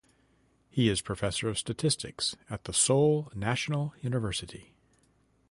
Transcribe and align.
He 0.71 0.89
is 0.89 0.99
Professor 1.03 1.47
of 1.47 1.59
Statistics 1.59 2.35
at 2.49 2.63
the 2.63 2.73
Seoul 2.73 3.31
National 3.35 3.93
University. 4.01 4.73